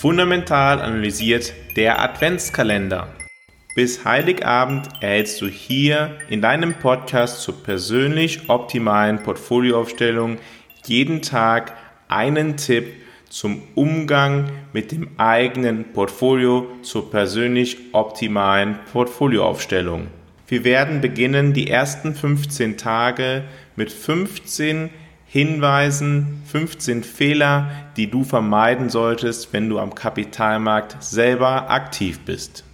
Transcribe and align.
Fundamental 0.00 0.80
analysiert 0.80 1.52
der 1.74 2.00
Adventskalender. 2.00 3.08
Bis 3.74 4.04
Heiligabend 4.04 4.86
erhältst 5.00 5.40
du 5.40 5.48
hier 5.48 6.12
in 6.30 6.40
deinem 6.40 6.74
Podcast 6.74 7.42
zur 7.42 7.64
persönlich 7.64 8.48
optimalen 8.48 9.24
Portfolioaufstellung 9.24 10.38
jeden 10.86 11.20
Tag 11.20 11.72
einen 12.06 12.56
Tipp 12.56 12.92
zum 13.28 13.60
Umgang 13.74 14.48
mit 14.72 14.92
dem 14.92 15.18
eigenen 15.18 15.92
Portfolio 15.92 16.68
zur 16.82 17.10
persönlich 17.10 17.76
optimalen 17.90 18.78
Portfolioaufstellung. 18.92 20.06
Wir 20.46 20.62
werden 20.62 21.00
beginnen 21.00 21.54
die 21.54 21.68
ersten 21.68 22.14
15 22.14 22.76
Tage 22.76 23.42
mit 23.74 23.90
15 23.90 24.90
Hinweisen, 25.30 26.42
15 26.46 27.04
Fehler, 27.04 27.70
die 27.98 28.10
du 28.10 28.24
vermeiden 28.24 28.88
solltest, 28.88 29.52
wenn 29.52 29.68
du 29.68 29.78
am 29.78 29.94
Kapitalmarkt 29.94 31.02
selber 31.02 31.70
aktiv 31.70 32.20
bist. 32.20 32.64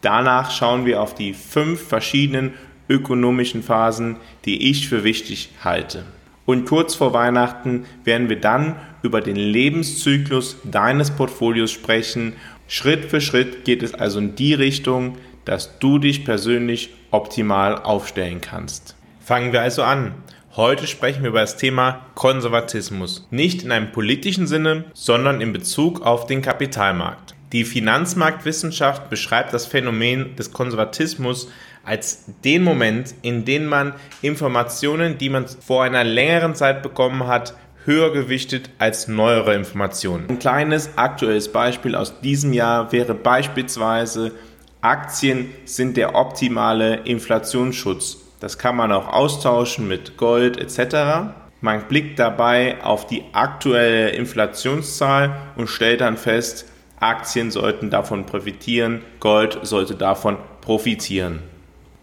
Danach 0.00 0.50
schauen 0.50 0.86
wir 0.86 1.02
auf 1.02 1.14
die 1.14 1.34
fünf 1.34 1.86
verschiedenen 1.86 2.54
ökonomischen 2.88 3.62
Phasen, 3.62 4.16
die 4.46 4.70
ich 4.70 4.88
für 4.88 5.04
wichtig 5.04 5.50
halte. 5.62 6.04
Und 6.46 6.64
kurz 6.64 6.94
vor 6.94 7.12
Weihnachten 7.12 7.84
werden 8.04 8.30
wir 8.30 8.40
dann 8.40 8.76
über 9.02 9.20
den 9.20 9.36
Lebenszyklus 9.36 10.56
deines 10.64 11.10
Portfolios 11.10 11.70
sprechen. 11.70 12.32
Schritt 12.68 13.04
für 13.04 13.20
Schritt 13.20 13.66
geht 13.66 13.82
es 13.82 13.92
also 13.92 14.18
in 14.18 14.34
die 14.34 14.54
Richtung, 14.54 15.18
dass 15.44 15.78
du 15.78 15.98
dich 15.98 16.24
persönlich 16.24 16.88
optimal 17.10 17.76
aufstellen 17.76 18.40
kannst. 18.40 18.96
Fangen 19.20 19.52
wir 19.52 19.60
also 19.60 19.82
an. 19.82 20.14
Heute 20.58 20.88
sprechen 20.88 21.22
wir 21.22 21.28
über 21.28 21.42
das 21.42 21.56
Thema 21.56 22.06
Konservatismus. 22.16 23.28
Nicht 23.30 23.62
in 23.62 23.70
einem 23.70 23.92
politischen 23.92 24.48
Sinne, 24.48 24.86
sondern 24.92 25.40
in 25.40 25.52
Bezug 25.52 26.02
auf 26.02 26.26
den 26.26 26.42
Kapitalmarkt. 26.42 27.36
Die 27.52 27.62
Finanzmarktwissenschaft 27.62 29.08
beschreibt 29.08 29.54
das 29.54 29.66
Phänomen 29.66 30.34
des 30.34 30.50
Konservatismus 30.50 31.48
als 31.84 32.24
den 32.44 32.64
Moment, 32.64 33.14
in 33.22 33.44
dem 33.44 33.66
man 33.66 33.94
Informationen, 34.20 35.16
die 35.16 35.28
man 35.28 35.46
vor 35.46 35.84
einer 35.84 36.02
längeren 36.02 36.56
Zeit 36.56 36.82
bekommen 36.82 37.28
hat, 37.28 37.54
höher 37.84 38.12
gewichtet 38.12 38.68
als 38.78 39.06
neuere 39.06 39.54
Informationen. 39.54 40.28
Ein 40.28 40.40
kleines 40.40 40.98
aktuelles 40.98 41.52
Beispiel 41.52 41.94
aus 41.94 42.20
diesem 42.20 42.52
Jahr 42.52 42.90
wäre 42.90 43.14
beispielsweise 43.14 44.32
Aktien 44.80 45.50
sind 45.66 45.96
der 45.96 46.16
optimale 46.16 46.96
Inflationsschutz. 47.04 48.27
Das 48.40 48.58
kann 48.58 48.76
man 48.76 48.92
auch 48.92 49.08
austauschen 49.08 49.88
mit 49.88 50.16
Gold 50.16 50.58
etc. 50.58 51.32
Man 51.60 51.88
blickt 51.88 52.18
dabei 52.18 52.82
auf 52.82 53.06
die 53.06 53.24
aktuelle 53.32 54.10
Inflationszahl 54.10 55.36
und 55.56 55.68
stellt 55.68 56.00
dann 56.00 56.16
fest, 56.16 56.66
Aktien 57.00 57.50
sollten 57.50 57.90
davon 57.90 58.26
profitieren, 58.26 59.02
Gold 59.20 59.58
sollte 59.62 59.94
davon 59.94 60.36
profitieren. 60.60 61.40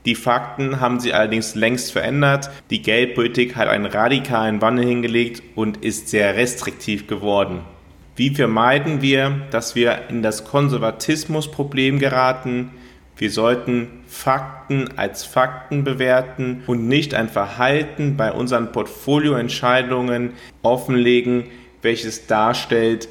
Die 0.06 0.16
Fakten 0.16 0.80
haben 0.80 1.00
sich 1.00 1.16
allerdings 1.16 1.56
längst 1.56 1.91
verändert. 1.91 2.52
Die 2.69 2.81
Geldpolitik 2.81 3.56
hat 3.56 3.67
einen 3.67 3.88
radikalen 3.88 4.61
Wandel 4.61 4.86
hingelegt 4.86 5.41
und 5.56 5.83
ist 5.83 6.09
sehr 6.09 6.36
restriktiv 6.36 7.08
geworden. 7.08 7.61
Wie 8.16 8.30
vermeiden 8.30 9.02
wir, 9.02 9.41
dass 9.50 9.75
wir 9.75 10.03
in 10.09 10.22
das 10.22 10.45
Konservatismusproblem 10.45 12.00
geraten? 12.00 12.72
Wir 13.17 13.31
sollten 13.31 13.88
Fakten 14.08 14.89
als 14.97 15.23
Fakten 15.23 15.85
bewerten 15.85 16.63
und 16.67 16.88
nicht 16.88 17.13
ein 17.13 17.30
Verhalten 17.30 18.17
bei 18.17 18.31
unseren 18.31 18.73
Portfolioentscheidungen 18.73 20.33
offenlegen, 20.63 21.45
welches 21.81 22.28
darstellt, 22.28 23.07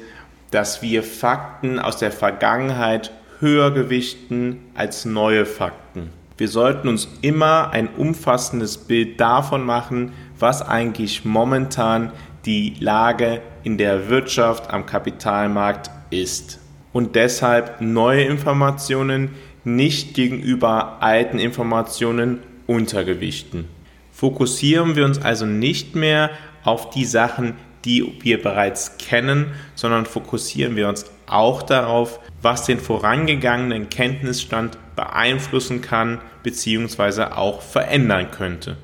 dass 0.51 0.83
wir 0.83 1.01
Fakten 1.01 1.79
aus 1.79 1.97
der 1.97 2.11
Vergangenheit 2.11 3.11
höher 3.39 3.71
gewichten 3.71 4.59
als 4.75 5.05
neue 5.05 5.45
Fakten. 5.45 6.11
Wir 6.37 6.49
sollten 6.49 6.87
uns 6.87 7.07
immer 7.21 7.71
ein 7.71 7.87
umfassendes 7.87 8.77
Bild 8.77 9.19
davon 9.19 9.65
machen, 9.65 10.11
was 10.37 10.61
eigentlich 10.61 11.25
momentan 11.25 12.11
die 12.45 12.75
Lage 12.79 13.41
in 13.63 13.77
der 13.77 14.09
Wirtschaft 14.09 14.71
am 14.71 14.85
Kapitalmarkt 14.85 15.89
ist. 16.11 16.59
Und 16.93 17.15
deshalb 17.15 17.81
neue 17.81 18.23
Informationen 18.23 19.31
nicht 19.65 20.13
gegenüber 20.13 20.97
alten 21.01 21.39
Informationen 21.39 22.39
untergewichten. 22.67 23.67
Fokussieren 24.11 24.95
wir 24.95 25.05
uns 25.05 25.21
also 25.21 25.45
nicht 25.45 25.95
mehr 25.95 26.29
auf 26.63 26.89
die 26.89 27.05
Sachen, 27.05 27.55
die 27.83 28.13
wir 28.21 28.41
bereits 28.41 28.97
kennen, 28.97 29.51
sondern 29.75 30.05
fokussieren 30.05 30.75
wir 30.75 30.87
uns 30.87 31.05
auch 31.27 31.61
darauf, 31.61 32.19
was 32.41 32.65
den 32.65 32.79
vorangegangenen 32.79 33.89
Kenntnisstand 33.89 34.77
beeinflussen 34.95 35.81
kann 35.81 36.21
bzw. 36.43 37.23
auch 37.23 37.61
verändern 37.61 38.31
könnte. 38.31 38.77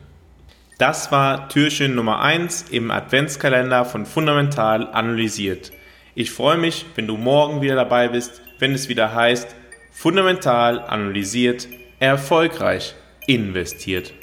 Das 0.77 1.11
war 1.11 1.47
Türchen 1.49 1.95
Nummer 1.95 2.21
1 2.21 2.69
im 2.71 2.89
Adventskalender 2.89 3.85
von 3.85 4.05
Fundamental 4.05 4.87
analysiert. 4.91 5.71
Ich 6.15 6.31
freue 6.31 6.57
mich, 6.57 6.85
wenn 6.95 7.07
du 7.07 7.17
morgen 7.17 7.61
wieder 7.61 7.75
dabei 7.75 8.07
bist, 8.07 8.41
wenn 8.59 8.73
es 8.73 8.89
wieder 8.89 9.13
heißt, 9.13 9.55
Fundamental 9.91 10.79
analysiert, 10.79 11.67
erfolgreich 11.99 12.95
investiert. 13.27 14.13